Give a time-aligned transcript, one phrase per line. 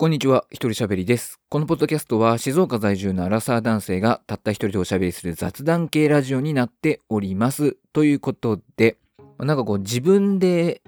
[0.00, 1.40] こんにちは、一人喋りです。
[1.50, 7.76] このポッドキャストは静岡在住のアラサー男性がたった一人でおしゃべりする雑談系ラジオになっております。
[7.92, 8.96] ということで、
[9.38, 10.80] なんかこう自分で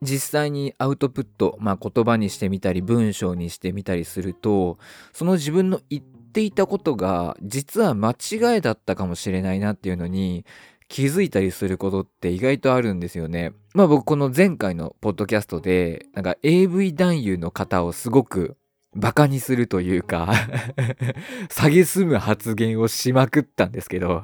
[0.00, 4.78] 実際にアウトプット、まあ、言葉にしてみたり文章にしてみたりすると、
[5.12, 10.44] その自分の言っていたことが実は間違いだったかもしれないなっていうのに
[10.92, 13.54] 気づいたりすることって意外とあるんですよね。
[13.72, 18.58] まあ僕この前回のポッドキャストでなんか AV 男優の方をすごく
[18.94, 20.34] バカにするというか
[21.48, 24.22] 蔑む発言をしまくったんですけど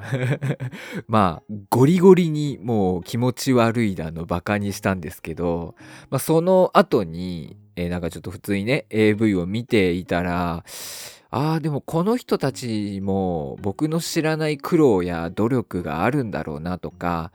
[1.09, 5.73] まあゴリゴリにもう気持ち悪いだのバカにしたんですけど、
[6.11, 10.63] まあ、その後に、えーなんかちょっと普通にね AV を見ていたら
[11.31, 17.31] ああでもこの人たちも僕の知らない苦労や努力があるんだろうなとか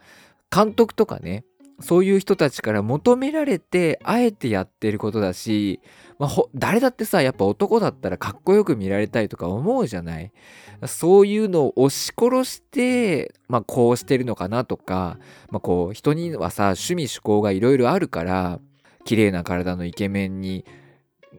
[0.55, 1.45] 監督とかね
[1.81, 5.81] そういう人たちから求められてあえてやってることだし、
[6.19, 10.33] まあ、ほ誰だってさやっぱ男だったらかっこよく見られたいとか思うじゃない？
[10.87, 15.19] そういうのを押し殺して、まあ、こうしてるのかなとか、
[15.51, 18.61] まあ、こう人にはさ趣味趣向がいろいろあるから
[19.05, 20.65] 綺麗な体のイケメンに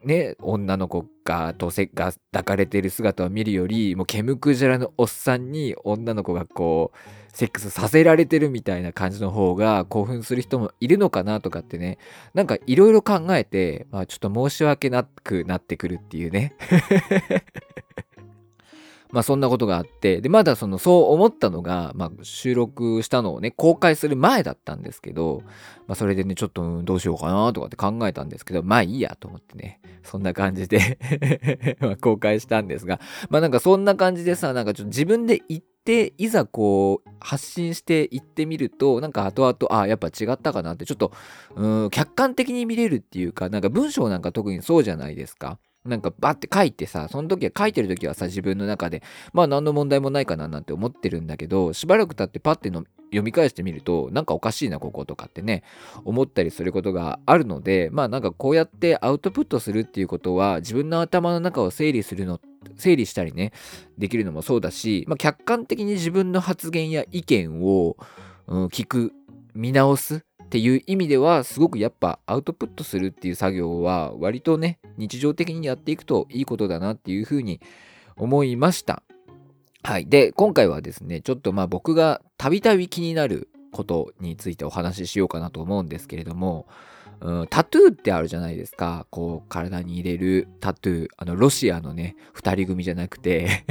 [0.05, 6.97] ね女の子がとせが抱かれてる姿を見るよりもうケムクジラのおっさんに女の子がこう
[7.35, 11.97] セックスさせられてるみたいな感じの方が興奮する人もいるのかなとかってね。
[12.33, 16.55] なんかいろいろ考えて、まあ、ちょっと申し訳なくなってくるっていうね。
[19.15, 25.41] まあそんなことがあってでまだそのそう思ったのが、まあ、収録したのをね公開する前だったんですけど、
[25.87, 30.99] まあ、それでねちょっとどうしようかなとかって考えたんですけどまあいいやと思ってねそんな感じで
[32.01, 32.99] 公開したんですが
[33.29, 41.13] まあなんかそんな感じでさなんかちょっと自分で言っていざこう発信していってみるとなんか後々あやっぱ違ったかなってちょっと
[41.55, 45.57] うん客観的に見れるっていうかなんか文章なんか特にそうじゃないですか。
[45.85, 55.63] なんかバッて書いてさその時は書いてる時はさ自分の中でまあ何の問題もないかななんて思ってるんだけどしばらく経ってパッての読み返してみるとなんかおかしいなこことかってね
[56.03, 62.41] 思ったりすることがあるのでまあなんかこうやってアウトプットするっていうことは自分の頭の中を整理するの
[62.77, 63.53] 整理したりね
[63.97, 67.95] できるのもそうだし、まあ、客観的に自分の発言や意見を、
[68.47, 69.13] うん、聞く
[69.53, 77.59] 見直すっていう意味ではすごくやっぱアウトプットするっていう作業は割とね日常的にやっていくといいことだなっていうふうに
[78.15, 79.03] 思いました。
[79.83, 80.07] はい。
[80.07, 86.67] で、今回はですね、ちょっとまあ僕がたびたび気になることについてお話ししようかなと思うんですけれども、
[87.21, 89.07] うん、タトゥーってあるじゃないですか。
[89.09, 91.07] こう、体に入れるタトゥー。
[91.17, 93.65] あの、ロシアのね、二人組じゃなくて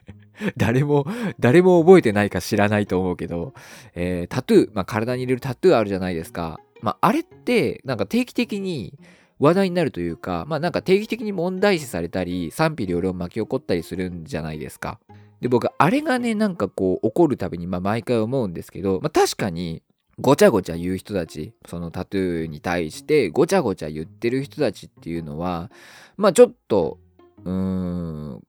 [0.56, 1.06] 誰も、
[1.38, 3.54] 誰も覚えてないか知らないと思うけど、
[3.94, 6.60] えータトゥー、まあ、体に入れるタトゥーあるじゃないですか。
[6.82, 8.98] まあ、あれって、なんか定期的に
[9.38, 14.98] 話題になるというか、まあ、なんか定期的に問題視されたり、賛否両論巻き起こったりするんじゃないですか。
[15.40, 19.82] で、僕、あれがね、なんかこう、起こるたびに、まあ、毎回思うんですけど、まあ、確かに、
[20.18, 25.70] ごちゃごちゃ言う人たち、そのタトゥーに対して、ごちゃごちゃ言ってる人たちっていうのは、
[26.16, 26.98] まあ、ちょっと、
[27.44, 28.42] うーん、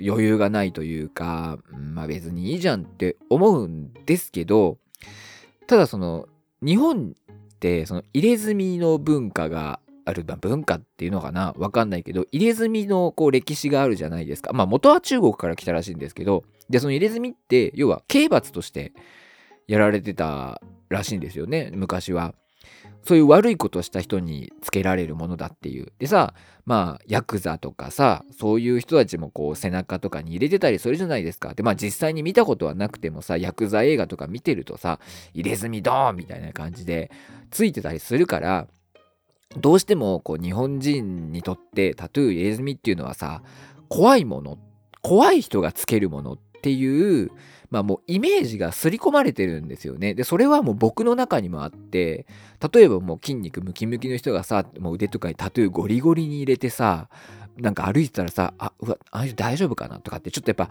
[0.00, 4.78] 余裕がないというか、まあ別にいいじゃんって思うんですけど、
[5.66, 6.28] ただその、
[6.62, 14.52] 日本って、その入れ墨の文化がある、まあ、文化っていうのかなわかんないけど、入れ墨のこう歴史があるじゃないですか。
[14.52, 18.92] まあ元は中国から来たらしいんですけど、で、その入れ墨って、要は刑罰として
[19.68, 22.34] やられてたらしいんですよね、昔は。
[23.02, 25.92] そういう悪いことをした人につけられるものだっていう。
[25.98, 26.34] でさ、
[26.66, 31.54] まあ、ヤクザとかさ、そういう人たちもこう背中とかに入れてたりするじゃないですか。
[31.54, 34.98] で、まあ実際に見たことはなくてもさ、ヤクザ映画とか見てるとさ、
[35.32, 37.10] 入れ墨ドーンみたいな感じで
[37.50, 38.66] ついてたりするから、
[39.56, 43.42] どうしてもこう日本人にとってタトゥー入れ墨っていうのはさ、
[43.88, 44.58] 怖いもの、
[45.00, 47.30] 怖い人がつけるものっていう、
[47.70, 50.14] まあもうイメージが刷り込まれてるんですよね。
[50.14, 52.26] で、それはもう僕の中にもあって、
[52.72, 57.08] 例えばもう筋肉ムキムキの人がさ、もう腕とかにタトゥーゴリゴリに入れてさ、
[57.56, 60.70] なんか歩いてたらさ、あ、うわ、あの人大丈夫かなとかってちょっとやっぱ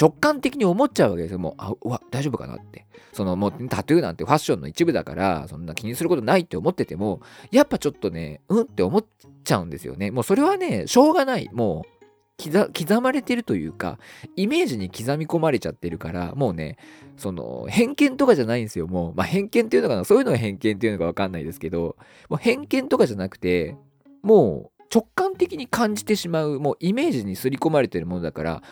[0.00, 1.38] 直感的に思っちゃうわけですよ。
[1.38, 2.86] もう、あ、うわ、大丈夫かなって。
[3.12, 9.04] そのもうタトゥーなんてファッションの一部だから、そんな気にすることないって思ってても、やっぱちょっとね、うんって思っ
[9.44, 10.10] ちゃうんですよね。
[10.10, 11.50] もうそれはね、しょうがない。
[11.52, 11.99] もう、
[12.48, 13.98] 刻まれてるというか、
[14.36, 16.78] イメージに刻み込まれちゃってるから、もうね、
[17.16, 18.86] その偏見とかじゃないんですよ。
[18.86, 21.96] もう、まあ、偏見っていうのかな、そういうのが偏見っていうのかわかんないですけど、
[22.28, 23.76] もう偏見とかじゃなくて、
[24.22, 28.62] もう直感的に感じてしまう、もうイメージに刷り込まれてるものだから、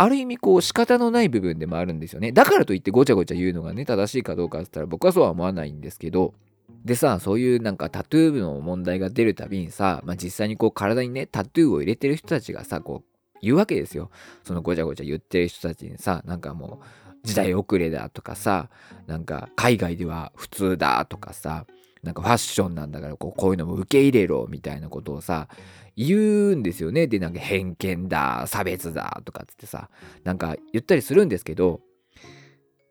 [0.00, 2.30] ある意味こう仕方のない部分でもあるんですよね。
[2.30, 6.34] だからといってごちゃごちゃ言うのがね、正しいかどうかって言ったら僕はそうは思わないんですけど、
[6.84, 14.10] でさそういうなんかタトゥーの問題が出るたびにさ、まあ、実際にこう体にねタトゥーを入れてる人たちがさこう言うわけですよ。
[14.42, 18.68] そのごちゃごちゃ言ってる人たちにさなんかもう時代遅れだとかさ
[19.06, 21.66] なんか海外では普通だとかさ
[22.02, 25.48] なんかファッションなんだからこうこういうのも受け入れろみたいなことをさ
[25.96, 27.08] 言うんですよね。
[27.08, 29.90] でなんか偏見だ差別だとかっつってさ
[30.24, 31.80] なんか言ったりするんですけど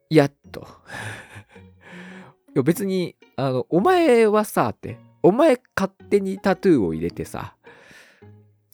[0.09, 0.67] やっと。
[2.57, 7.55] や別にあのお前はさってお前勝手にタトゥーを入れてさ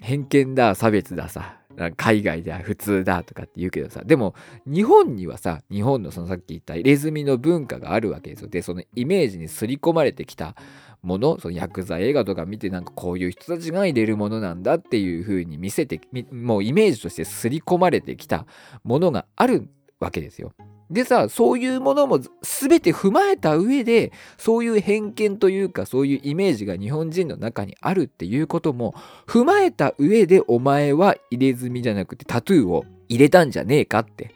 [0.02, 1.58] 偏見だ差別ださ
[1.98, 4.36] 海外では普通だとかって言うけどさでも
[4.68, 10.56] 日本にはさ日本のそのさっき言った入れ墨の文化があるわけですよでそのイメージに刷り込まれてきた
[11.02, 16.00] ものそのヤクザ映画とか見てなんかこういう人たちが入れるものなんだっていう風に見せて
[16.32, 18.46] もうイメージとして刷り込まれてきた
[18.84, 19.68] ものがある
[20.00, 20.54] わけですよ。
[20.90, 28.94] でさそういうものも全て踏まえた上でそういう偏見というかそういうイメージが日本人の中にあるっていうことも
[29.26, 34.36] 踏まえた上でお前は入れ墨じゃなくてタトゥーを入れたんじゃねえかって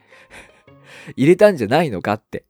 [1.16, 2.46] 入れたんじゃないのかって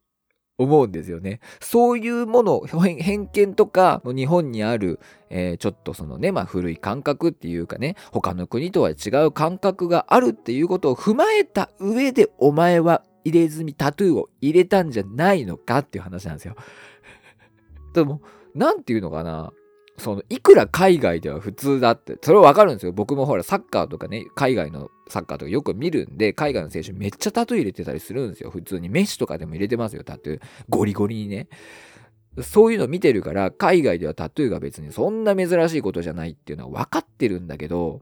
[0.57, 1.39] 思うんですよね。
[1.59, 4.99] そういうもの、偏見とか、日本にある、
[5.29, 16.56] えー、ちょっとそのね、まあ古い感覚っていうかね、他の国とは違う感覚があるっていうことを踏まえた上で、お前は入れ墨タトゥーを入れたんじゃないのかっていう話なんですよ。
[17.94, 18.21] でも、
[18.56, 19.51] なんていうのかな。
[19.97, 22.91] その、いくら海外では普通だって、それはわかるんですよ。
[22.91, 28.51] 僕もほら、サッカーとかね、海外のサッカーとかよく見るんで、海外の選手めっちゃタトゥー入れてたりするんですよ。
[28.51, 28.89] 普通に。
[28.89, 30.41] メッシとかでも入れてますよ、タトゥー。
[30.69, 31.50] ゴリゴリにね。
[32.44, 38.01] そういうの見てるから、海外ではタトゥーが別にそんな珍しいことじゃないっていうのは分かってるんだけど、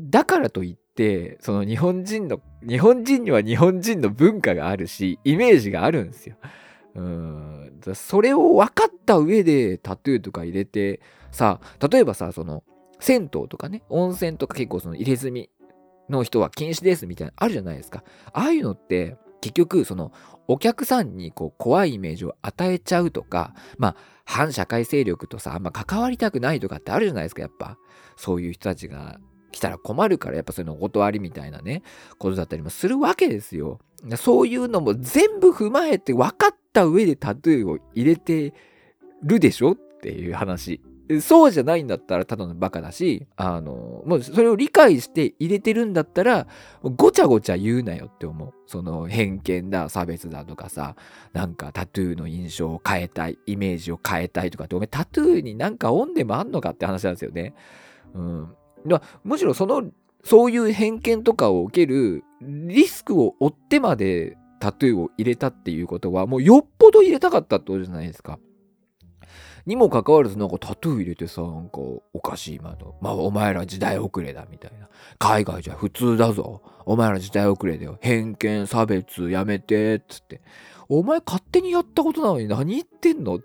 [0.00, 0.80] だからといって、
[1.40, 6.36] その日本人の、日本人には日本人の文化があるし、イメージがあるんですよ。
[6.94, 7.80] うん。
[7.94, 11.00] それを分かった上でタトゥーとか入れて、
[11.30, 11.60] さ、
[11.90, 12.64] 例えばさ、その、
[13.00, 15.50] 銭湯とかね、温泉とか結構その入れ墨
[16.10, 18.04] の人は禁止ですみたいなあるじゃないですか。
[18.32, 20.12] ああいうのって結局その
[20.48, 27.78] お客さんにこう怖いイメージを与えちゃうとか、まあ反社会勢力とさ、あんま関わりたくないとかってあるじゃないですか、やっぱ。
[28.16, 29.18] そういう人たちが
[29.50, 31.82] 来たら困るから、やっぱそういうのお断りみたいなね、
[32.18, 33.80] ことだったりもするわけですよ。
[34.16, 38.54] そういうのも全部踏まえて分かった上でタトゥーを入れて
[39.22, 40.80] るでしょっていう話
[41.18, 46.46] そうじゃないんだったらただのバカだし、あの、もうそれを理解して入れてるんだったら、
[46.82, 48.52] ごちゃごちゃ言うなよって思う。
[48.66, 50.94] その偏見だ、差別だとかさ、
[51.32, 57.54] なんかタトゥーの印象を変えたい、イメージを変えたいとかって、お前タトゥーになんかオンでもあんのかって話なんですよね。
[58.14, 58.48] うん。
[58.86, 59.84] だむしろその、
[60.24, 68.38] そういう偏見とかを受けるリスクを負ってまでタトゥーを入れたっていうことは、もうよっぽど入れたかったってことじゃないですか。
[69.66, 72.94] にもかかわらずなんかタトゥー入れてさ、なんかおかしい今の。
[73.00, 74.88] まあお前ら時代遅れだみたいな。
[75.18, 76.62] 海外じゃ普通だぞ。
[76.86, 77.98] お前ら時代遅れだよ。
[78.00, 80.40] 偏見、差別やめて、っつって。
[80.88, 83.40] お前勝手にやったことなのに何言ってんのっ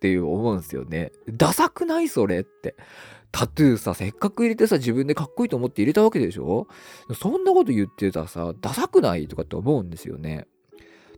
[0.00, 1.12] ていう思うんですよね。
[1.30, 2.76] ダサくないそれって。
[3.32, 6.66] タトゥーさ、せっかく入れてさ、自分でかっこいいと思って入れたわけでしょ？
[7.14, 10.46] そんなこと言ってたらさ、ダサくないとかって思うんですよね。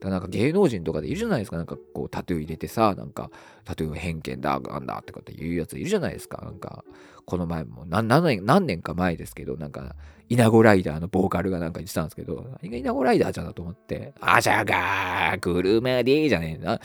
[0.00, 1.56] だなんか芸能人とかでいるじゃないですか。
[1.56, 3.30] なんかこうタトゥー入れてさ、なんか
[3.64, 6.42] タトゥー偏見だ、なんだとかって言うやついるじゃないですか。
[6.44, 6.84] なんか、
[7.26, 9.96] この前も何年、何年か前ですけど、なんか、
[10.28, 16.80] イナゴライダーのボーカルがなんか言ってたんですけど、何がイナゴライダーじゃんだと思って、あじゃがー、車でじゃねえな。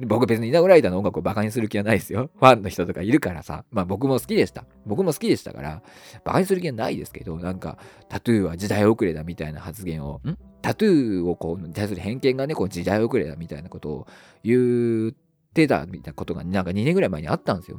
[0.00, 2.30] 僕別にイナゴライダーの音楽をバカにする気はないですよ。
[2.38, 3.64] ファンの人とかいるからさ。
[3.70, 4.66] まあ僕も好きでした。
[4.84, 5.82] 僕も好きでしたから、
[6.24, 7.78] バカにする気はないですけど、なんか、
[8.10, 10.36] タトゥーは時代遅れだみたいな発言を、ん？
[10.60, 14.06] タトゥーをこう、に対する偏見がね、こう時代遅れだみたいなことを
[14.44, 15.12] 言っ
[15.54, 17.78] てたみたいなことがなんか2年ぐらい前にあったんですよ。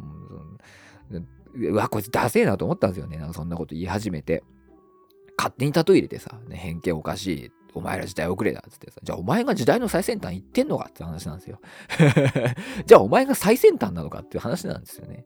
[1.55, 3.17] うわ、こいつダセえなと思ったんですよね。
[3.17, 4.43] なんかそんなこと言い始めて。
[5.37, 7.51] 勝手にタトゥー入れてさ、ね、偏見おかしい。
[7.73, 11.59] お前ら時代遅れだっつってさ、じゃあお前が時代の最先端行ってんのかって話なんですよ。
[12.85, 15.25] じゃあお前が最先端なのかっていう話なんですよね。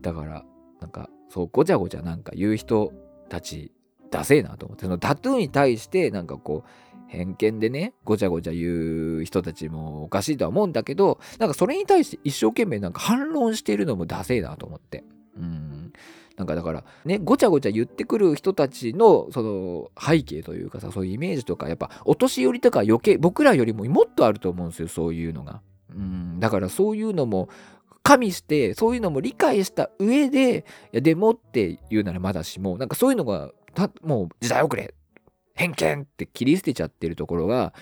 [0.00, 0.44] だから、
[0.80, 2.92] なんか、そう、ごちゃごちゃなんか言う人
[3.28, 3.72] たち
[4.10, 6.68] ダセえなと思って、そのタトゥーに対してなんかこう、
[7.08, 15.04] 偏見でね、ごちゃごちゃ言う人たちもおかしいとは思うんだけど、なんかそれに対して一生懸命なんか反論しているのもダセえなと思って。
[15.36, 15.92] うん。
[16.36, 25.62] なんかだからね、ごちゃごちゃ言ってくる人たちのその背景というかさ、そういうイメージとか、やっぱお年寄りとか余計、僕らよりももっとあると思うんですよ、そういうのが。
[25.90, 27.48] うん、だからそういうのも
[28.02, 30.58] 加味して、そういうのも理解した上で、
[30.92, 33.52] いやでもって言うならまだしも、なんかそういうのが
[34.02, 34.94] もう時代遅れ
[35.54, 37.74] 偏見って切り捨てちゃってるところが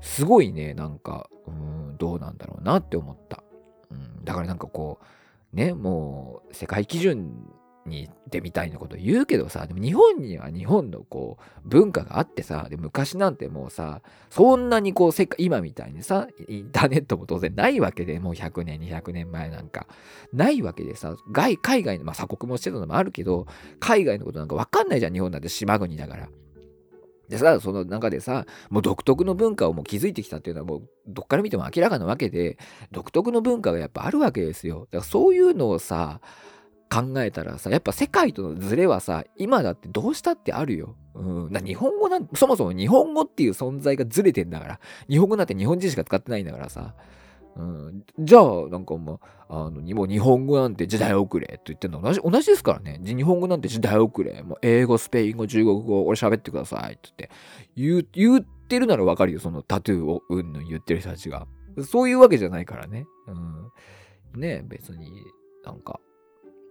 [0.00, 3.42] すごいねなんかうんどうなんだろうなって思った。
[3.90, 5.04] うん、だからなんかこう
[5.52, 7.46] ねもう世界基準
[7.86, 19.86] にでみたいなこと言うけどさ、でも日本には日本のこう文化があってさ、で昔なんてもうさ、そんなにこう世界、今みたいにさ、インターネットも当然ないわけで、もう100年、200年前なんか、
[20.32, 23.46] ないわけでさ、外、海外の、まあ鎖国もしてたのもあるけど、
[23.80, 26.28] 海外のことなんかわかんないじゃん、日本なんて島国だから。
[27.28, 32.58] でさ、その中でさ、もう独特の文化をもう築いてきたっていうのはもうどっから見ても明らかなわけで、
[32.90, 34.88] 独特の文化がやっぱあるわけですよ。
[34.90, 36.20] だからそういうのをさ、
[36.92, 40.94] 考えたらさ、やっぱ世界とのズレはさ、今だってどうしたってあるよ。
[41.14, 41.64] うん。
[41.64, 44.80] 日本語なんそもそも日本語っていう存在がずれてんだから。
[45.08, 46.94] 日本語なんて日本人しか使ってないんだからさ。
[47.54, 52.98] うん、じゃあ、なんかもう、あの、もう日本語なんて時代遅れって言ってるの同じ、同じですからね。
[53.02, 54.42] 日本語なんて時代遅れ。
[54.42, 57.30] もう英語、スペイン語、中国語、俺喋ってくださいって
[57.76, 59.40] 言って、言言ってるならわかるよ。
[59.40, 61.46] そのタトゥーをうんぬん言ってる人たちが。
[61.84, 63.04] そういうわけじゃないからね。
[64.34, 64.40] うん。
[64.40, 65.10] ね別に
[65.64, 66.00] なんか、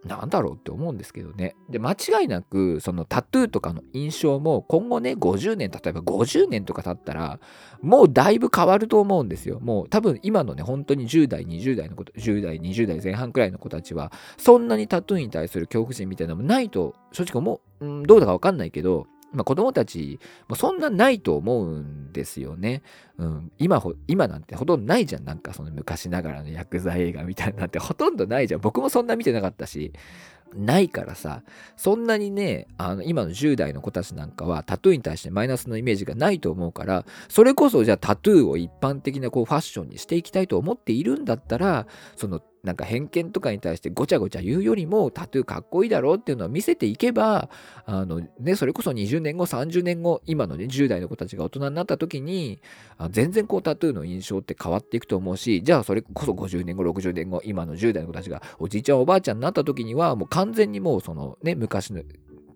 [0.04, 1.56] なんだろうって思うんですけどね。
[1.70, 7.40] で、間違いなく、そのタトゥーとかの印象も今後ね、50年、例えば50年とか経ったら、
[7.82, 9.60] もうだいぶ変わると思うんですよ。
[9.60, 22.82] もう多分今のね、本当に10代、20代の子、10代、20代前半くらいの子たちは、そんなにタトゥーに対する恐怖心みたいなのもないと、正直思う、うん、どうだかわかんないけど、まあ、子供たちもそんなないと思うんですよね。
[23.18, 25.26] うん、今ほ、今なんてほとんどないじゃん。
[25.26, 28.62] なんかその昔ながらの薬剤映画みたいなんてほとんどないじゃん。
[28.62, 29.94] 僕もそんな見てなかったし、
[30.56, 31.44] ないからさ、
[31.76, 47.50] そんなにね、あの、今の10代の子たちなんかはタトゥーに対してマイナスのイメージがないと思うから、それこそじゃあタトゥーを一般的なこうファッションにしていきたいと思っているんだったら、そのなんか偏見とかに対してごちゃごちゃ言うよりもタトゥーかっこいいだろうっていうのを見せていけば、
[47.86, 52.62] あのね、それこそ20年後、30年後、今のね、10代の子たちが大人になった時に、
[52.98, 62.02] あ全然こうタトゥーの印象って変わっていくと思うし、じゃあそれこそ50年後、60年後、今の10代の子たちがおじいちゃんおばあちゃんになった時には、もう完完全にもうそのね、昔の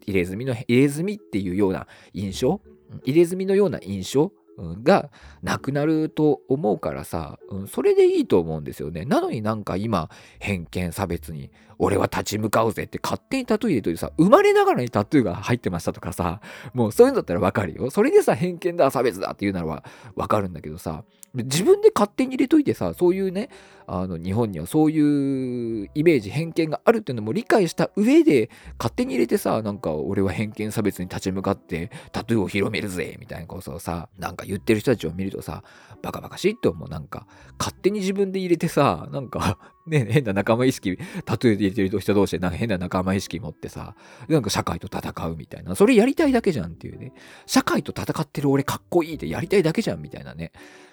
[0.08, 2.62] 入れ墨の、入れ墨っていうような印象？
[3.04, 4.32] 入れ墨のような印象？
[4.58, 5.12] が
[5.44, 9.04] なくなると思うからさ、うん、それでいいと思うんですよね。
[9.04, 16.40] なのになんか今、偏見、差別に、俺は立ち向かうぜって勝手にタトゥー入れといてさ、生まれながらにタトゥーが入ってましたとかさ、
[16.74, 17.92] もうそういうんだったらわかるよ。
[17.92, 19.84] それでさ、偏見だ、差別だっていうなら
[20.16, 23.50] わかるんだけどさ、自分で勝手に入れといてさ、そういうね、
[23.88, 28.50] あの日本にはそういうイメージ、偏見があるっていうのも理解した上で、
[28.80, 35.64] 勝手に入れてさ、なんか俺は偏見差別に立ち向かってタトゥーを広めるぜ、みたいなことをさ、なんか言ってる人たちを見るとさ、
[36.02, 36.90] バカバカしいって思う。
[36.90, 37.28] なんか、
[37.60, 43.96] 勝手に自分で入れてさ、なんか、ね、変な仲間意識、タトゥーで入れてる人同士でなんか変な仲間意識持ってさ、
[44.28, 45.76] なんか社会と戦うみたいな。
[45.76, 47.14] それやりたいだけじゃんっていうね。
[47.46, 50.52] 社会と戦ってる俺かっこいいってやりたいだけじゃんみたいなね。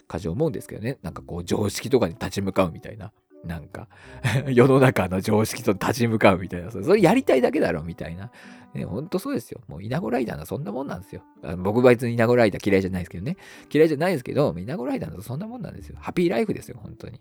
[0.09, 0.99] 感じ思うんですけどね。
[1.03, 3.13] なんかこう常識とかに立ち向かうみたいな。
[3.45, 3.89] なんか
[4.49, 6.71] 世の中の常識と立ち向かうみたいな。
[6.71, 8.31] それやりたいだけだろみたいな。
[8.75, 9.61] ね、ほんとそうですよ。
[9.69, 11.23] もう稲子ライダーのそんなもんなんですよ。
[11.59, 13.37] 僕は別に稲子ライダー嫌いじゃないですけどね。
[13.71, 15.97] 嫌いじゃないですけど、稲子ライダーのそんなもんなんですよ。
[16.01, 17.21] ハッピーライフですよ、本当に。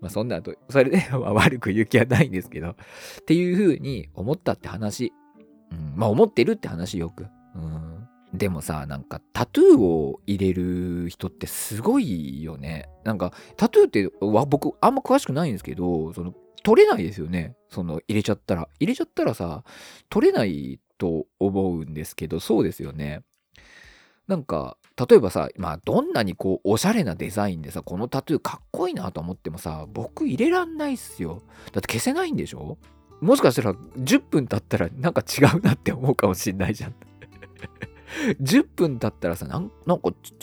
[0.00, 2.70] まあそんなと、それで 悪く言う気はないんですけど。
[2.70, 2.74] っ
[3.26, 5.12] ていうふうに思ったって話。
[5.72, 7.26] うん、まあ思ってるって話よく。
[7.54, 7.99] うん
[8.32, 12.88] でもさ、なんかタトゥーを入れる人ってすごいよね。
[13.04, 17.56] なんかタトゥーって僕あんま詳しくないんですけど、その取れないですよね。
[17.68, 18.68] その入れちゃったら。
[18.78, 19.64] 入れちゃったらさ、
[20.08, 23.22] 取れないと思うんですけど、そうですよね。
[24.28, 24.76] なんか、
[25.08, 31.42] 例えばさ、まあ、どんなにこう、おしゃれなデザインでさ、このタトゥーかっこいいなと思ってもさ、僕入れらんないっすよ。
[31.72, 32.78] だって消せないんでしょ？
[33.20, 36.94] もしかしたら10分経ったらなんか違うなって思うかもしんないじゃん。
[38.40, 39.72] 10分経ったらさなんか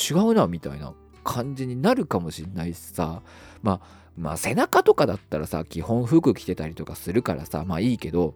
[0.10, 0.94] 違うなみたいな
[1.24, 3.22] 感じになるかもしんないしさ。
[3.62, 8.34] まあまあ背中とかだったらさ基本服着てたりとかするからさまあいいけど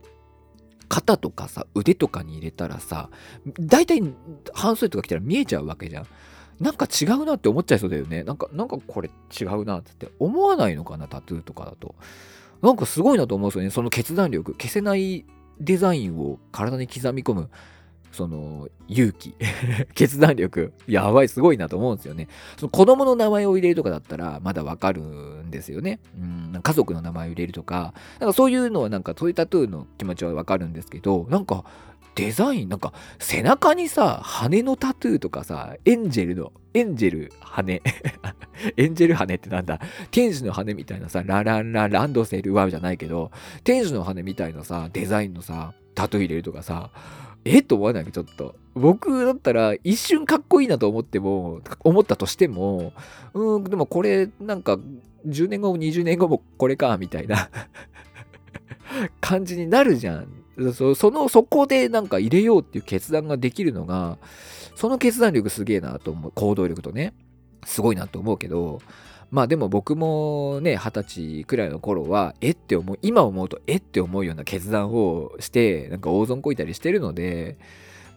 [0.87, 3.09] 肩とかさ腕とかに入れたらさ
[3.59, 4.01] 大体
[4.53, 6.07] 半袖とか着たら見えちゃうわけじゃん。
[6.59, 8.23] なんか違うなって思っちゃいそうだよね。
[8.23, 9.09] なんかなんかこれ
[9.39, 11.95] 違うなって思わないのかなタトゥーとかだと。
[12.61, 13.71] なんかすごいなと思うんですよね。
[13.71, 15.25] その決断力消せない
[15.59, 17.49] デザインを体に刻み込む
[18.11, 19.35] その勇気。
[19.95, 20.73] 決断力。
[20.87, 22.27] やばいすごいなと思うんですよね。
[22.57, 25.99] その子供の名前を入れるとかだったらまだわかるんですよね。
[26.17, 27.93] うん家族の名前を入れるとか。
[28.19, 31.63] なんかそういうのはなんかそういうタトゥーの気持ちはわかるんですけどなんか
[32.15, 37.81] デザインなんか背中にさ羽のタトゥーとかさエンジェルのエンジェル羽。
[38.77, 39.79] エンジェル羽ってなんだ？
[40.11, 43.31] 天使の羽みたいなさラランラランドセルワーじゃないけど
[43.63, 46.91] 天使の羽みたいなさデザインのさタトゥー入れるとかさ
[47.45, 47.61] え？
[47.61, 48.05] と思わない？
[48.11, 48.55] ちょっと。
[48.73, 52.93] 僕だったら一瞬かっこいいなと思っても、思ったとしても、
[53.33, 54.77] うん、でもこれなんか
[55.27, 57.49] 10年後も20年後もこれか、みたいな
[59.19, 60.27] 感じになるじゃん。
[60.73, 64.17] そその、そこでなんか入れようっていう決断ができるのが、
[64.75, 66.31] その決断力すげえなと思う。
[66.33, 67.13] 行動力とね。
[67.65, 68.79] すごいなと思うけど、
[69.31, 77.57] まあでも僕もね、二十歳くらいの頃は、えって思う、今思うとえって思うような決断をして、なんか大損こいたりしてるので、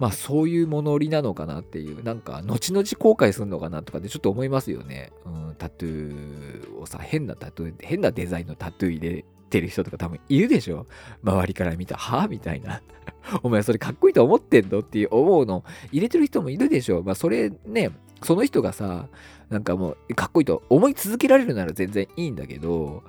[0.01, 5.13] まあそういう物売りなのかなっていう、なんか後々後悔するのかなとかでちょっと思いますよね。
[5.25, 10.87] うん、タトゥーをさ、変なタトゥー、変なデザインのタトゥー入れてる人とか多分いるでしょ
[11.23, 12.83] 周りから見たはあみたいな。
[13.45, 17.91] お前それかっこいいと思ってんのって思うの入れてる人もいるでしょまあそれね、
[18.25, 19.09] その人がさ、
[19.51, 23.05] なんかもうかっこいいと思い続けられるなら全然いいんだけど、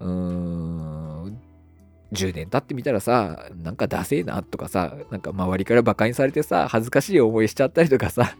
[0.00, 1.40] うーん、
[2.12, 8.36] 10年経ってみたらさ、なんかダセえなとかさ、なんか周りから馬鹿にされてさ、恥ずかしい思いしちゃったりとかさ、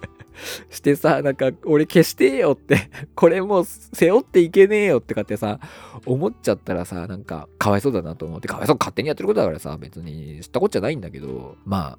[0.70, 5.60] してさ、なんか俺消してよって、これもう背負っていけねえよってかってさ、
[6.06, 11.98] 思っちゃったらさ、なんかかわいそうだなと思って、かわいそう勝手にやってることだからさ、別に知ったこっちゃないんだけど、ま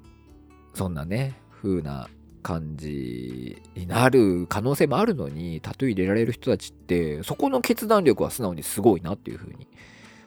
[0.74, 2.08] そんなね、風な
[2.46, 9.66] 感じになる可能性もあるのに、タトゥー入れられる人たちって、そこの決断力は素直にすごいなっていう風に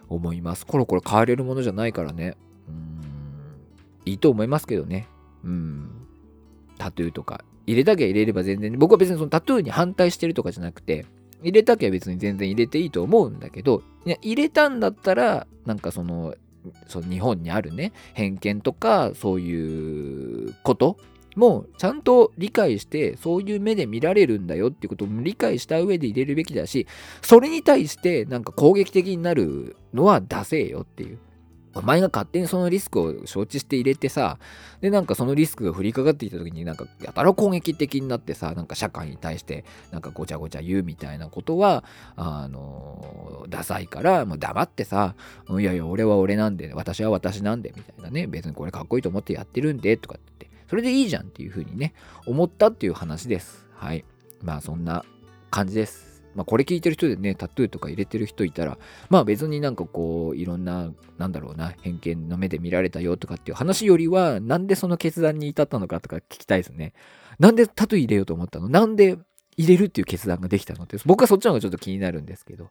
[0.10, 0.66] 思います。
[0.66, 2.36] コロコロ変われるものじゃないからね。
[2.68, 5.08] うん、いいと思いますけどね。
[5.46, 5.90] うん。
[6.78, 11.06] タトゥーとか入れたきゃ入れれば全然、僕は別にそのタトゥーに反対してるとかじゃなくて、
[11.42, 16.36] 入れたきゃ別に全然入れていいと思うんだけど、いや入れたんだったら、なんかその、
[16.88, 20.98] その日本にあるね、偏見とか、そういうこと
[21.36, 26.88] もうちゃんと理解して、そういう目で見られるんだよっていうことも理解した上で入れるべきだし、
[27.22, 31.20] それに対してなんか攻撃的になるのは出せよっていう。
[31.76, 34.40] お前が勝手にそのリスクを承知して入れてさ、
[34.82, 41.84] で、なんかそのリスクが降りかかってきた時になんかやたら攻撃的になってさ、なんか社会に対してなんかごちゃごちゃ言うみたいなことは、
[42.16, 45.16] あの、ダサいから、もう黙ってさ、
[45.48, 51.94] いやいや、俺は俺なんで、私は私なんで、みたいなね、別にこれかっこいいと思ってやってるんで、とかってそれでいいじゃんっていう風にね、
[52.28, 53.68] 思ったっていう話です。
[53.74, 54.06] はい。
[54.42, 55.04] まあそんな
[55.50, 56.24] 感じです。
[56.36, 58.78] まあこれ聞いてる人でね、タトゥーとか入れてる人いたら、
[59.10, 66.94] まあ別になんかこう、いろんな、なんだろうな、偏見の目で見られたよとかっていう話よりは、なんでその決断に至ったのかとか聞きたいですね。
[67.40, 68.70] なんでタトゥー入れようと思ったの？
[68.70, 69.18] なんで
[69.58, 72.70] 入れるっていう決断ができたのって、僕はそっちの方がちょっと気になるんですけど。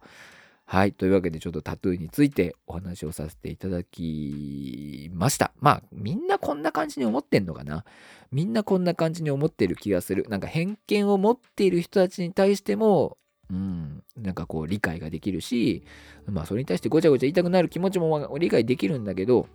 [0.70, 0.92] はい。
[0.92, 5.50] というわけで、ちょっとタトゥーについてお話をさせていただきました。
[5.60, 7.86] まあ、みんなこんな感じに思ってんのかな？
[8.30, 10.26] みんなこんな感じに思ってる気がする。
[10.28, 13.16] なんか偏見を持っている人たちに対しても、
[13.48, 15.84] うん、なんかこう理解ができるし、
[16.26, 19.48] まあそれに対してごちゃごちゃ言いたくなる気持ちも理解できるんだけど、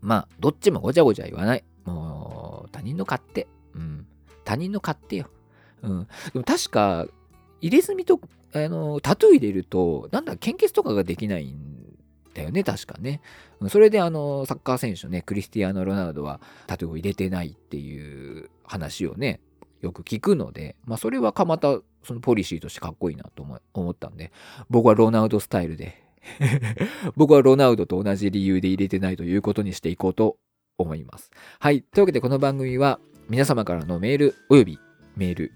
[0.00, 1.64] まあどっちもごちゃごちゃ言わない。
[1.84, 3.48] もう他人の勝手。
[3.74, 4.06] うん。
[4.44, 5.26] 他人の勝手よ。
[5.82, 6.06] うん。
[6.32, 7.08] でも確か、
[7.60, 8.20] 入れ墨と
[8.52, 11.96] あの、タトゥー入れると、なんだ、献血とかができないん
[12.34, 13.20] だよね、確かね。
[13.68, 19.40] それで、あの、サッカー選手のね、クリスティアーノ・ロナウドはタトゥーを入れてないっていう話をね、
[19.82, 24.32] よく聞くので、まあ、それはかまた、そのポリシーとしてかっこいいなと思ったんで、
[24.68, 26.02] 僕はロナウドスタイルで
[27.14, 30.38] 僕はロナウドと同じ理由で入れてないということにしていこうと
[30.78, 31.30] 思います。
[31.58, 31.82] はい。
[31.82, 34.78] というわけでこの番組は皆様からのメールおよび
[35.16, 35.52] メール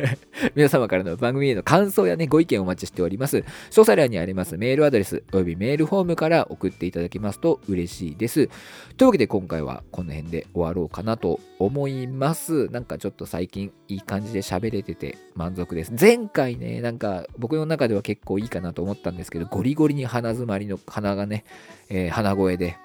[0.54, 3.38] 皆様からの番組への感想やね、ご意見をお待ちしております。
[3.38, 8.48] 詳細欄にありますメールアドレスおよびメールフォームから送っていただけますと嬉しいです。
[8.96, 12.68] というわけで今回はこの辺で終わろうかなと思います。
[12.68, 15.92] なんかちょっと最近いい感じで喋れてて満足です。
[15.98, 21.44] 前回ね、なんか僕の中では結構いいかなと思ったんですけど、ゴリゴリに鼻詰まりの鼻がね、
[21.88, 22.76] えー、鼻声で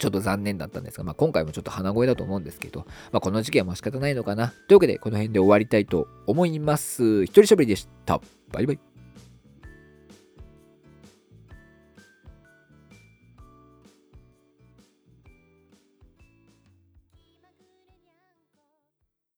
[0.00, 4.48] ちょっと残念だったんですが、まあ、今回もちょっと鼻声だと思うんですけど、まあ、この時期はもう仕方ないのかな。
[4.66, 7.24] というわけで、この辺で終わりたいと思います。
[7.24, 8.20] 一人喋りでした。
[8.50, 8.89] バイバイ。